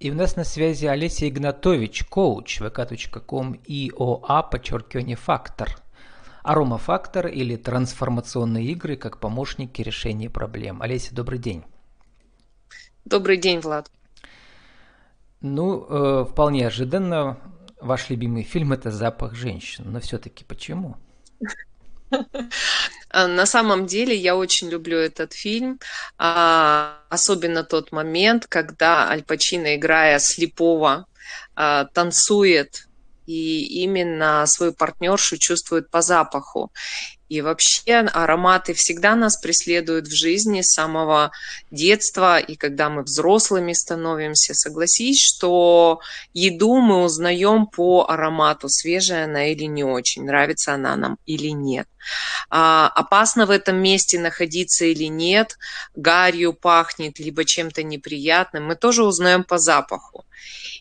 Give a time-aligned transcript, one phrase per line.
[0.00, 5.76] И у нас на связи Олеся Игнатович, коуч, vk.com, ИОА, подчеркивание, фактор.
[6.42, 10.80] Аромафактор или трансформационные игры как помощники решения проблем.
[10.80, 11.64] Олеся, добрый день.
[13.04, 13.90] Добрый день, Влад.
[15.42, 17.36] Ну, э, вполне ожиданно,
[17.78, 19.84] ваш любимый фильм– это «Запах женщин».
[19.86, 20.96] Но все-таки почему?
[23.12, 25.78] На самом деле я очень люблю этот фильм,
[26.16, 31.06] а, особенно тот момент, когда Аль Пачино, играя слепого,
[31.54, 32.86] а, танцует
[33.26, 36.72] и именно свою партнершу чувствует по запаху.
[37.30, 41.30] И вообще ароматы всегда нас преследуют в жизни с самого
[41.70, 44.52] детства, и когда мы взрослыми становимся.
[44.52, 46.00] Согласись, что
[46.34, 51.86] еду мы узнаем по аромату, свежая она или не очень, нравится она нам или нет.
[52.48, 55.56] А, опасно в этом месте находиться или нет,
[55.94, 60.24] гарью пахнет, либо чем-то неприятным, мы тоже узнаем по запаху.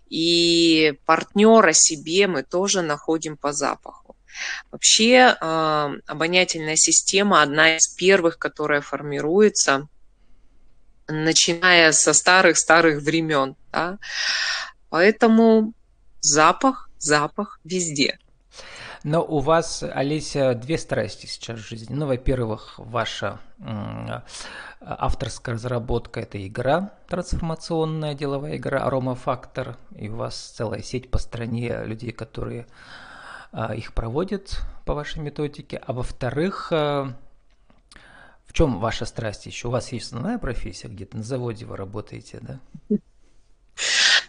[0.09, 4.08] И партнера себе мы тоже находим по запаху.
[4.72, 9.88] Вообще э, обонятельная система одна из первых, которая формируется,
[11.08, 13.55] начиная со старых-старых времен.
[13.71, 13.97] Да?
[14.89, 15.73] Поэтому
[16.21, 18.19] запах, запах везде.
[19.03, 21.93] Но у вас, Олеся, две страсти сейчас в жизни.
[21.93, 23.39] Ну, во-первых, ваша
[24.81, 29.77] авторская разработка– это игра, трансформационная деловая игра «Аромафактор».
[29.95, 33.08] И у вас целая сеть по стране людей, которые а,
[33.75, 37.14] их проводят по вашей методике, а во-вторых, а,
[38.45, 39.67] в чем ваша страсть еще?
[39.67, 42.59] У вас есть основная профессия, где-то на заводе вы работаете, да?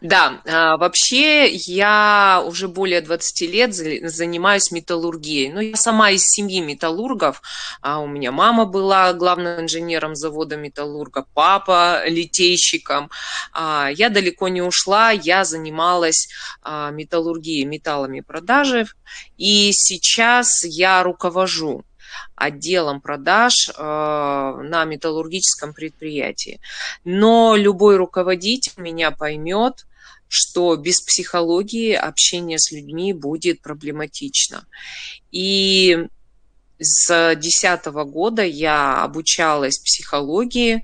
[0.00, 5.52] Да, а, вообще я уже более 20 лет занимаюсь металлургией.
[5.52, 7.42] Ну, я сама из семьи металлургов.
[7.82, 13.10] А у меня мама была главным инженером завода металлурга, папа литейщиком.
[13.52, 16.28] А, я далеко не ушла, я занималась
[16.64, 18.86] металлургией, металлами продажи.
[19.36, 21.84] И сейчас я руковожу
[22.34, 26.60] отделом продаж э, на металлургическом предприятии.
[27.04, 29.86] Но любой руководитель меня поймет,
[30.30, 34.64] что без психологии общение с людьми будет проблематично.
[35.32, 36.06] И
[36.78, 40.82] с 2010 года я обучалась психологии,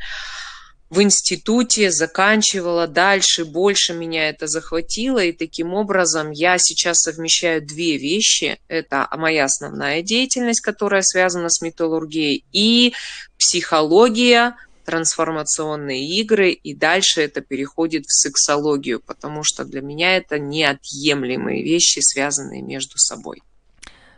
[0.90, 7.98] в институте, заканчивала дальше, больше меня это захватило, и таким образом я сейчас совмещаю две
[7.98, 8.58] вещи.
[8.66, 12.94] Это моя основная деятельность, которая связана с металлургией, и
[13.38, 14.56] психология,
[14.86, 21.98] трансформационные игры, и дальше это переходит в сексологию, потому что для меня это неотъемлемые вещи,
[21.98, 23.42] связанные между собой.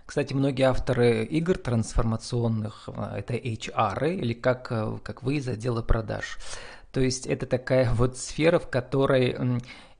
[0.06, 6.39] Кстати, многие авторы игр трансформационных– это HR, или как, э, как вы из отдела продаж.
[6.93, 9.37] То есть это такая вот сфера, в которой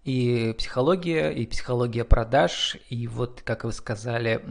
[0.05, 4.43] и психология, и психология продаж, и вот, как вы сказали,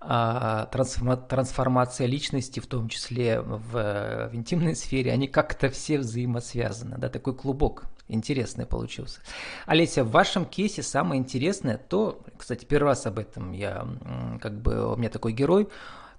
[0.00, 7.08] а, трансформация личности, в том числе в, в интимной сфере, они как-то все взаимосвязаны, да,
[7.08, 9.20] такой клубок интересный получился.
[9.66, 13.86] Олеся, в вашем кейсе самое интересное то, кстати, первый раз об этом я,
[14.40, 15.68] как бы, у меня такой герой,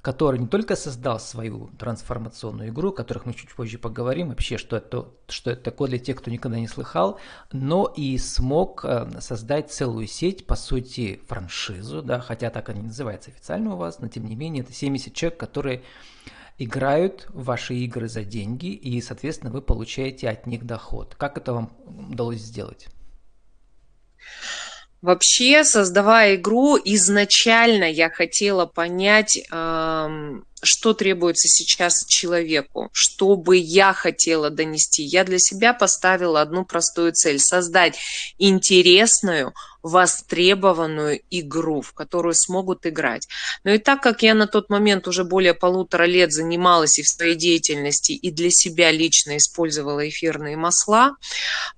[0.01, 4.77] который не только создал свою трансформационную игру, о которых мы чуть позже поговорим, вообще, что
[4.77, 7.19] это, что это такое для тех, кто никогда не слыхал,
[7.51, 12.87] но и смог э, создать целую сеть, по сути, франшизу, да, хотя так она не
[12.87, 15.83] называется официально у вас, но тем не менее это 70 человек, которые
[16.57, 21.15] играют в ваши игры за деньги, и, соответственно, вы получаете от них доход.
[21.15, 22.87] Как это вам удалось сделать?
[25.01, 29.39] Вообще, создавая игру, изначально я хотела понять,
[30.63, 35.01] что требуется сейчас человеку, что бы я хотела донести.
[35.01, 37.97] Я для себя поставила одну простую цель– создать
[38.37, 43.27] интересную, востребованную игру, в которую смогут играть.
[43.63, 47.07] Но и так как я на тот момент уже более полутора лет занималась и в
[47.07, 51.15] своей деятельности, и для себя лично использовала эфирные масла,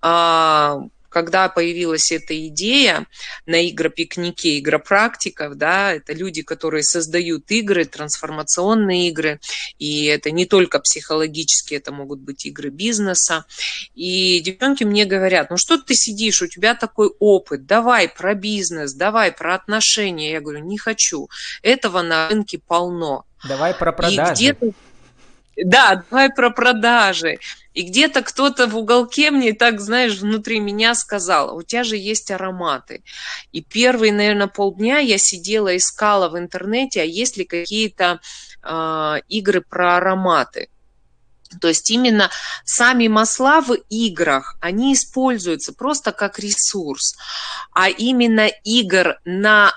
[0.02, 0.80] а,
[1.14, 3.06] когда появилась эта идея
[3.46, 9.40] на игропикнике игропрактиков, да, это люди, которые создают игры, трансформационные игры,
[9.78, 13.46] и это не только психологические, это могут быть игры бизнеса.
[13.94, 18.94] И девчонки мне говорят, ну что ты сидишь, у тебя такой опыт, давай про бизнес,
[18.94, 20.32] давай про отношения.
[20.32, 21.30] Я говорю, не хочу,
[21.62, 23.26] этого на рынке полно.
[23.48, 24.32] Давай про продажи.
[24.32, 24.74] И где-то
[25.56, 27.38] да, давай про продажи.
[27.74, 32.30] И где-то кто-то в уголке мне так, знаешь, внутри меня сказал, у тебя же есть
[32.30, 33.04] ароматы.
[33.52, 38.20] И первые, наверное, полдня я сидела, искала в интернете, а есть ли какие-то
[38.64, 40.70] э, игры про ароматы.
[41.62, 42.30] То есть именно
[42.66, 47.16] сами масла в играх, они используются просто как ресурс.
[47.74, 49.74] А именно игр на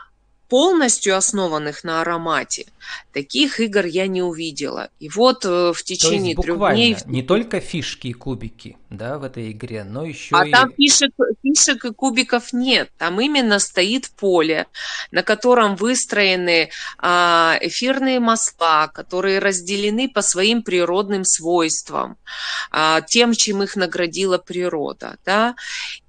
[0.49, 2.67] полностью основанных на аромате,
[3.13, 4.91] таких игр я не увидела.
[4.99, 6.97] И вот э, в течение трех дней...
[7.07, 10.51] Не только фишки и кубики, да, в этой игре, но еще а и...
[10.51, 11.13] там фишек,
[11.43, 12.91] фишек и кубиков нет.
[12.99, 14.67] Там именно стоит поле,
[15.11, 22.17] на котором выстроены а, эфирные масла, которые разделены по своим природным свойствам,
[22.71, 25.55] а, тем, чем их наградила природа, да.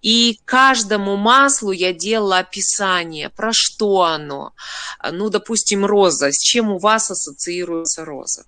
[0.02, 4.54] И каждому маслу я делала описание, про что оно.
[5.12, 6.32] Ну, допустим, роза.
[6.32, 8.46] С чем у вас ассоциируется роза?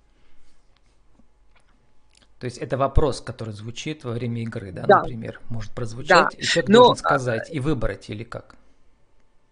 [2.38, 4.98] То есть это вопрос, который звучит во время игры, да, да.
[5.00, 6.38] например, может прозвучать, да.
[6.38, 6.78] и человек Но...
[6.78, 8.56] должен сказать и выбрать, или как?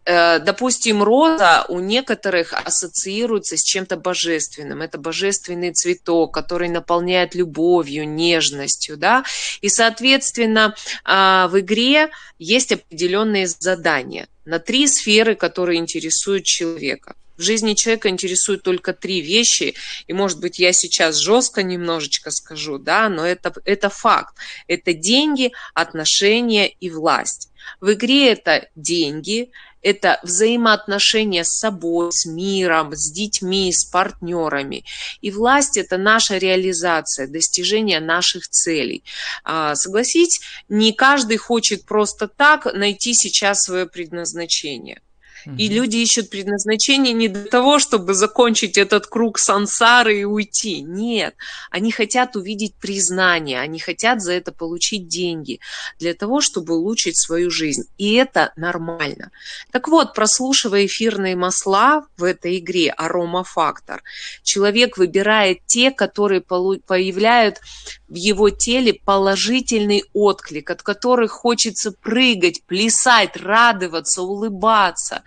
[0.08, 4.80] Э, допустим, роза у некоторых ассоциируется с чем-то божественным.
[4.80, 9.24] Это божественный цветок, который наполняет любовью, нежностью, да.
[9.60, 10.74] И, соответственно,
[11.04, 17.14] а, в игре есть определенные задания на три сферы, которые интересуют человека.
[17.38, 19.75] В жизни человека интересуют только три вещи,
[20.08, 24.35] и, может быть, я сейчас жестко немножечко скажу, да, но это, это факт.
[24.67, 27.50] Это деньги, отношения и власть.
[27.81, 29.52] В игре это деньги,
[29.82, 34.85] это взаимоотношения с собой, с миром, с детьми, с партнерами.
[35.20, 39.05] И власть– это наша реализация, достижение наших целей.
[39.44, 45.00] А, согласитесь, не каждый хочет просто так найти сейчас свое предназначение.
[45.44, 50.81] И люди ищут предназначение не для того, чтобы закончить этот круг сансары и уйти.
[50.81, 51.35] Нет,
[51.70, 55.61] они хотят увидеть признание, они хотят за это получить деньги,
[55.99, 57.85] для того, чтобы улучшить свою жизнь.
[57.99, 59.31] И это нормально.
[59.70, 64.02] Так вот, прослушивая эфирные масла в этой игре «Аромафактор»,
[64.43, 67.61] человек выбирает те, которые появляют
[68.08, 75.23] в его теле положительный отклик, от которых хочется прыгать, плясать, радоваться, улыбаться.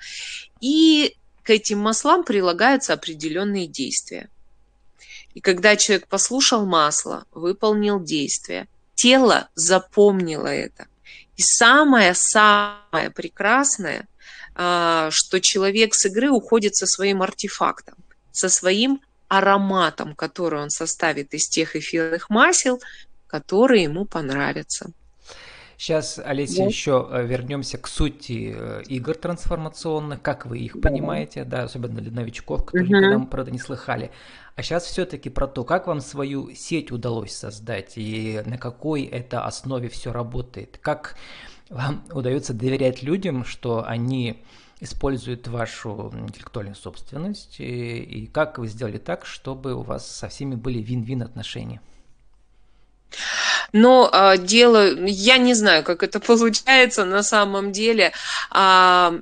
[0.59, 4.29] И к этим маслам прилагаются определенные действия.
[5.33, 10.87] И когда человек послушал масло, выполнил действие, тело запомнило это.
[11.37, 14.07] И самое-самое прекрасное,
[14.53, 17.95] а, что человек с игры уходит со своим артефактом,
[18.31, 22.81] со своим ароматом, который он составит из тех эфирных масел,
[23.27, 24.91] которые ему понравятся.
[25.81, 26.65] Сейчас, Олеся, да.
[26.65, 30.87] еще э, вернемся к сути э, игр трансформационных, как вы их да.
[30.87, 32.97] понимаете, да, особенно для новичков, которые угу.
[32.97, 34.11] никогда, правда, не слыхали.
[34.55, 39.43] А сейчас все-таки про то, как вам свою сеть удалось создать и на какой это
[39.43, 41.15] основе все работает, как
[41.71, 44.43] вам удается доверять людям, что они
[44.81, 50.53] используют вашу интеллектуальную собственность, и, и как вы сделали так, чтобы у вас со всеми
[50.53, 51.81] были вин-вин отношения?
[53.73, 58.13] Но а, дело, я не знаю, как это получается на самом деле.
[58.49, 59.15] А,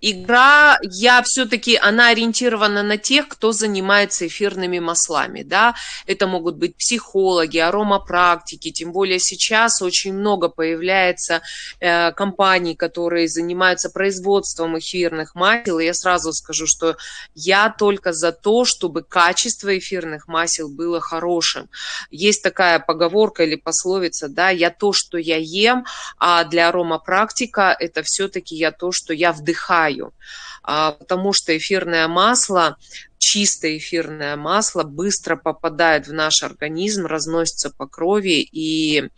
[0.00, 5.74] игра, я все-таки, она ориентирована на тех, кто занимается эфирными маслами, да,
[6.06, 11.42] это могут быть психологи, аромапрактики, тем более сейчас очень много появляется
[11.80, 16.96] э, компаний, которые занимаются производством эфирных масел, и я сразу скажу, что
[17.34, 21.68] я только за то, чтобы качество эфирных масел было хорошим.
[22.10, 25.84] Есть такая поговорка или пословица, да, я то, что я ем,
[26.18, 30.12] а для аромапрактика это все-таки я то, что я вдыхаю чаю,
[30.62, 32.76] а, потому что эфирное масло,
[33.18, 39.10] чистое эфирное масло быстро попадает в наш организм, разносится по крови и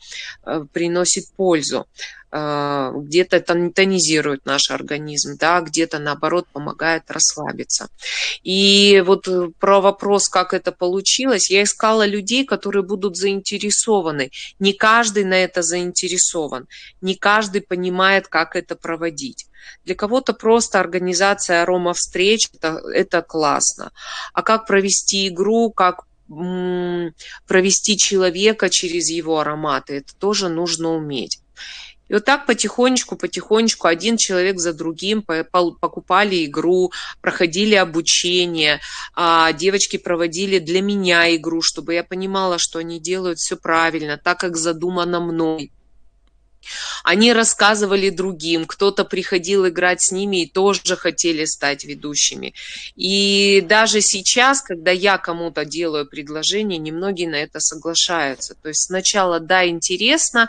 [0.44, 1.86] э, приносит пользу
[2.32, 7.88] где-то тонизирует наш организм, да, где-то наоборот помогает расслабиться.
[8.44, 14.30] И вот э, про вопрос, как это получилось, я искала людей, которые будут заинтересованы.
[14.60, 16.68] Не каждый на это заинтересован,
[17.00, 19.46] не каждый понимает, как это проводить.
[19.84, 23.90] Для кого-то просто организация арома-встреч это, это классно.
[24.32, 31.40] А как провести игру, как провести человека через его ароматы, это тоже нужно уметь.
[32.10, 36.90] И вот так потихонечку, потихонечку один человек за другим покупали игру,
[37.20, 38.80] проходили обучение,
[39.14, 44.40] а девочки проводили для меня игру, чтобы я понимала, что они делают все правильно, так
[44.40, 45.70] как задумано мной.
[47.04, 52.54] Они рассказывали другим, кто-то приходил играть с ними и тоже хотели стать ведущими.
[52.96, 58.54] И даже сейчас, когда я кому-то делаю предложение, немногие на это соглашаются.
[58.54, 60.48] То есть сначала, да, интересно,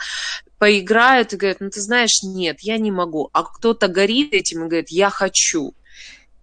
[0.58, 3.30] поиграют и говорят, ну ты знаешь, нет, я не могу.
[3.34, 5.74] А кто-то горит этим и говорит, я хочу.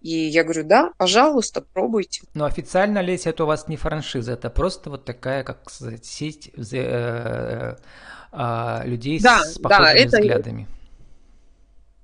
[0.01, 2.21] И я говорю, да, пожалуйста, пробуйте.
[2.33, 6.51] Но официально, Леся, это у вас не франшиза, это просто вот такая, как сказать, сеть
[8.31, 10.67] э, э, э, людей да, с похожими да, это, взглядами.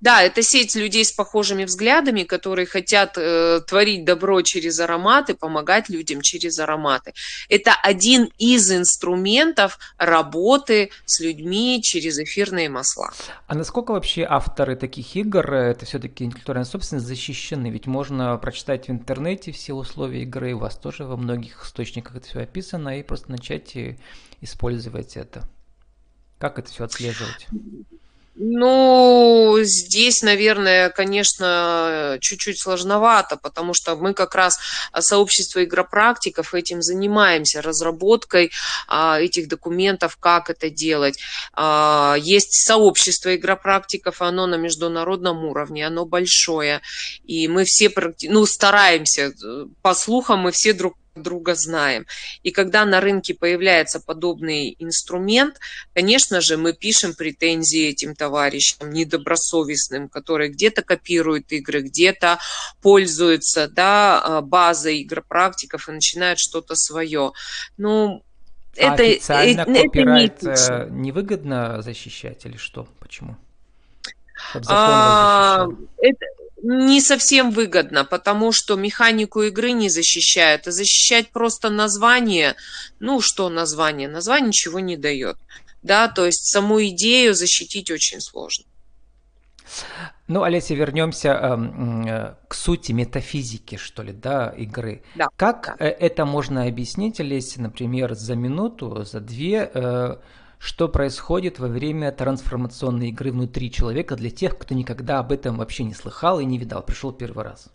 [0.05, 5.89] Да, это сеть людей с похожими взглядами, которые хотят э, творить добро через ароматы, помогать
[5.89, 7.13] людям через ароматы.
[7.49, 13.13] Это один из инструментов работы с людьми через эфирные масла.
[13.47, 17.71] А насколько вообще авторы таких игр, э, это все-таки интеллектуальная собственность, защищены?
[17.71, 22.27] Ведь можно прочитать в интернете все условия игры, у вас тоже во многих источниках это
[22.27, 23.75] все описано, и просто начать
[24.41, 25.49] использовать это.
[26.45, 27.47] Как это все отслеживать?
[28.35, 34.59] Ну, здесь, наверное, конечно, чуть-чуть сложновато, потому что мы как раз
[34.91, 38.51] а, сообщество игропрактиков этим занимаемся, разработкой
[38.87, 41.17] а, этих документов, как это делать.
[41.53, 46.81] А, есть сообщество игропрактиков, оно на международном уровне, оно большое,
[47.23, 52.05] и мы все ну, стараемся, э, по слухам, мы все друг друга знаем.
[52.43, 55.59] И когда на рынке появляется подобный инструмент,
[55.93, 62.39] конечно же, мы пишем претензии этим товарищам недобросовестным, которые где-то копируют игры, где-то
[62.81, 67.31] пользуются да, а, базой игропрактиков и начинают что-то свое.
[67.77, 68.23] Ну,
[68.77, 72.87] а это, официально это, копирайт это не невыгодно защищать или что?
[72.99, 73.37] Почему?
[74.67, 75.67] А,
[75.97, 76.25] это,
[76.65, 82.55] не совсем выгодно, потому что механику игры не защищает, а защищать просто название,
[82.99, 85.37] ну что название, название ничего не дает,
[85.83, 88.65] да, то есть саму идею защитить очень сложно.
[90.27, 95.03] Ну, Олеся, вернемся эм, э, к сути метафизики, что ли, да, игры.
[95.13, 95.27] Да.
[95.35, 95.85] Как да.
[95.85, 100.15] Э, это можно объяснить, Олеся, например, за минуту, за две, э,
[100.59, 105.83] что происходит во время трансформационной игры внутри человека для тех, кто никогда об этом вообще
[105.83, 107.69] не слыхал и не видал, пришел первый раз.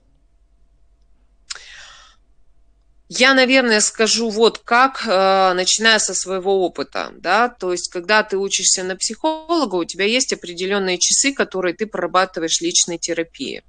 [3.13, 8.39] Я, наверное, скажу вот как, э, начиная со своего опыта, да, то есть, когда ты
[8.39, 13.65] учишься на психолога, у тебя есть определенные часы, которые ты прорабатываешь личной терапии.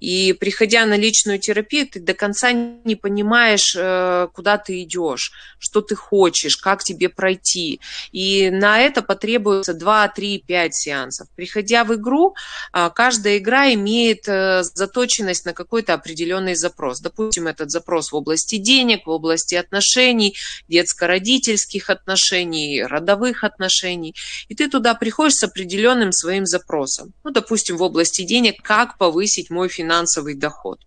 [0.00, 5.80] И приходя на личную терапию, ты до конца не понимаешь, э, куда ты идешь, что
[5.80, 7.80] ты хочешь, как тебе пройти.
[8.10, 11.28] И на это потребуется 2, 3, 5 сеансов.
[11.36, 12.34] Приходя в игру,
[12.72, 17.00] а, каждая игра имеет э, заточенность на какой-то определенный запрос.
[17.00, 20.36] Допустим, этот запрос в области денег, в области отношений,
[20.68, 24.14] детско-родительских отношений, родовых отношений.
[24.48, 27.12] И ты туда приходишь с определенным своим запросом.
[27.24, 30.80] Ну, допустим, в области денег, как повысить мой финансовый доход.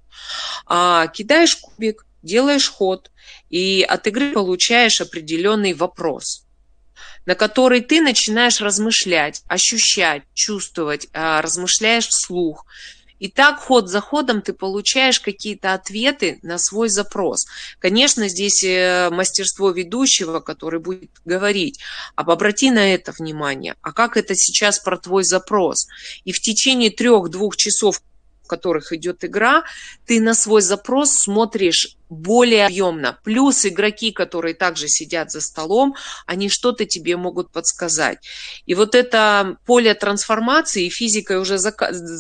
[0.65, 3.11] А, кидаешь кубик, делаешь ход,
[3.49, 6.45] и от игры получаешь определенный вопрос
[7.25, 12.65] на который ты начинаешь размышлять, ощущать, чувствовать, а, размышляешь вслух.
[13.19, 17.45] И так ход за ходом ты получаешь какие-то ответы на свой запрос.
[17.79, 21.79] Конечно, здесь э, мастерство ведущего, который будет говорить,
[22.15, 25.87] а обрати на это внимание, а как это сейчас про твой запрос.
[26.25, 28.01] И в течение трех-двух часов,
[28.43, 29.63] в которых идет игра,
[30.05, 33.17] ты на свой запрос смотришь более объемно.
[33.23, 35.95] Плюс игроки, которые также сидят за столом,
[36.25, 38.19] они что-то тебе могут подсказать.
[38.65, 41.57] И вот это поле трансформации, физикой уже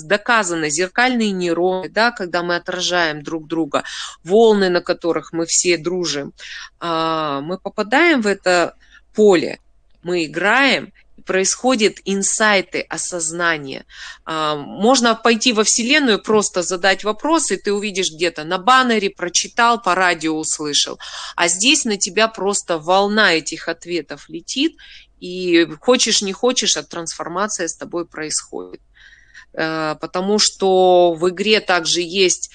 [0.03, 3.83] доказано, зеркальные нейроны, да, когда мы отражаем друг друга,
[4.23, 6.33] волны, на которых мы все дружим,
[6.79, 8.75] а, мы попадаем в это
[9.13, 9.59] поле,
[10.03, 10.93] мы играем,
[11.25, 13.85] происходят инсайты осознания.
[14.25, 19.81] А, можно пойти во Вселенную, просто задать вопрос, и ты увидишь где-то на баннере, прочитал,
[19.81, 20.99] по радио услышал.
[21.35, 24.77] А здесь на тебя просто волна этих ответов летит,
[25.19, 28.81] и хочешь не хочешь, а трансформация с тобой происходит.
[29.53, 32.51] Э, потому что в игре также есть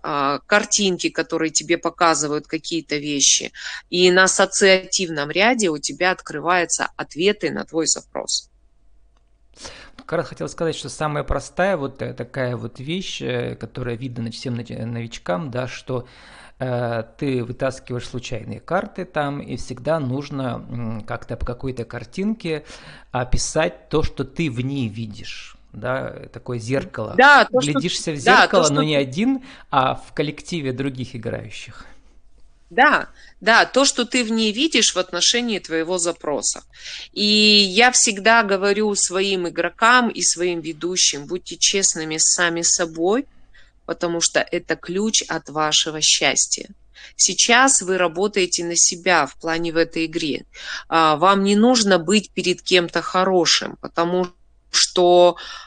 [0.00, 3.52] картинки, которые тебе показывают какие-то вещи.
[3.90, 8.50] И на ассоциативном ряде у тебя открываются ответы на твой запрос.
[9.96, 14.54] Как раз хотел сказать, что самая простая вот такая вот вещь, э, которая видна всем
[14.54, 16.06] новичкам, да, что
[16.60, 22.64] э, ты вытаскиваешь случайные карты там, и всегда нужно как-то по какой-то картинке
[23.10, 27.14] описать то, что ты в ней видишь да, такое зеркало.
[27.16, 28.12] Да, то, Глядишься что...
[28.12, 28.82] в зеркало, да, то, но что...
[28.82, 31.84] не один, а в коллективе других играющих.
[32.70, 33.08] Да,
[33.40, 36.64] да, то, что ты в ней видишь в отношении твоего запроса.
[37.12, 43.26] И я всегда говорю своим игрокам и своим ведущим, будьте честными сами собой,
[43.84, 46.68] потому что это ключ от вашего счастья.
[47.16, 50.46] Сейчас вы работаете на себя в плане в этой игре.
[50.88, 54.34] А, вам не нужно быть перед кем-то хорошим, потому что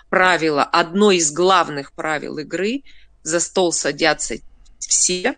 [0.10, 2.84] правило, одно из главных правил игры
[3.24, 4.36] за стол садятся
[4.80, 5.36] все,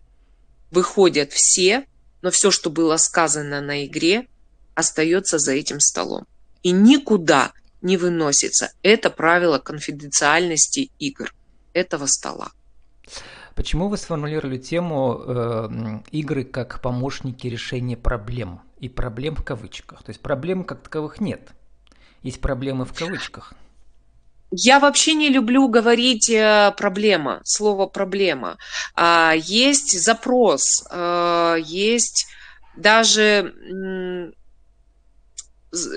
[0.70, 1.86] выходят все,
[2.22, 4.28] но все, что было сказано на игре,
[4.76, 6.26] остается за этим столом.
[6.64, 7.52] И никуда
[7.82, 8.72] не выносится.
[8.84, 11.34] Это правило конфиденциальности игр
[11.74, 12.52] этого стола.
[13.56, 15.70] Почему вы сформулировали тему э,
[16.12, 18.62] игры как помощники решения проблем?
[18.80, 20.04] И проблем в кавычках.
[20.04, 21.52] То есть проблем как таковых нет.
[22.24, 23.54] Есть проблемы в кавычках.
[24.52, 28.58] Я вообще не люблю говорить э, проблема, слово проблема.
[28.96, 32.28] А, есть запрос, э, есть
[32.76, 33.54] даже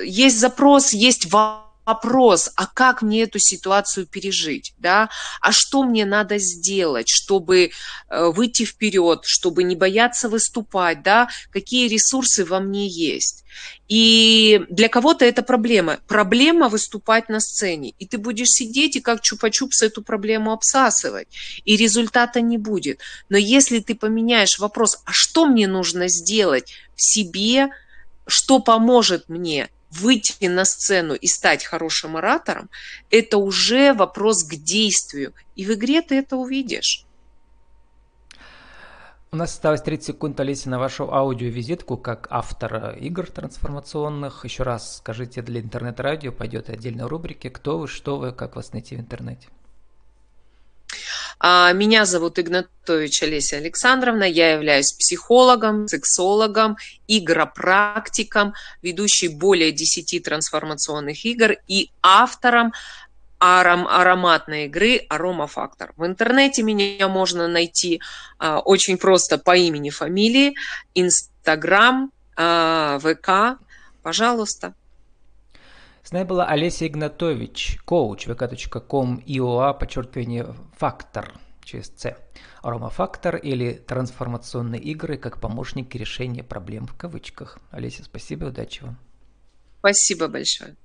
[0.04, 5.11] есть запрос, есть вопрос вопрос, а как мне эту ситуацию пережить, да,
[5.41, 7.71] а что мне надо сделать, чтобы
[8.09, 13.45] э, выйти вперед, чтобы не бояться выступать, да, какие ресурсы во мне есть.
[13.88, 15.99] И для кого-то это проблема.
[16.09, 17.95] Проблема выступать на сцене.
[17.99, 21.29] И ты будешь сидеть и как чупа-чупс эту проблему обсасывать.
[21.64, 23.00] И результата не будет.
[23.29, 27.69] Но если ты поменяешь вопрос, а что мне нужно сделать в себе,
[28.26, 29.69] что поможет мне
[30.00, 32.70] выйти на сцену и стать хорошим оратором,
[33.10, 35.34] это уже вопрос к действию.
[35.56, 37.06] И в игре ты это увидишь.
[39.34, 44.44] У нас осталось 30 секунд, Олеся, на вашу аудиовизитку как автора игр трансформационных.
[44.44, 48.94] Еще раз скажите, для интернет-радио пойдет отдельная рубрики «Кто вы?», «Что вы?», «Как вас найти
[48.94, 49.48] в интернете?».
[51.38, 56.76] А, меня зовут Игнатович Олеся Александровна, я являюсь психологом, сексологом,
[57.09, 62.73] игропрактиком, ведущей более 10 трансформационных игр и автором
[63.41, 65.93] аром, ароматной игры «Аромафактор».
[65.97, 68.00] В интернете меня можно найти
[68.38, 70.55] а, очень просто по имени, фамилии,
[70.95, 73.61] Инстаграм, а, ВК.
[74.03, 74.75] Пожалуйста.
[76.04, 81.32] С нами была Олеся Игнатович, коуч vk.com ИОА, подчеркивание фактор
[81.62, 82.14] через С.
[82.61, 87.58] Аромафактор или трансформационные игры как помощники решения проблем в кавычках.
[87.70, 88.99] Олеся, спасибо, удачи вам.
[89.78, 90.76] Спасибо большое.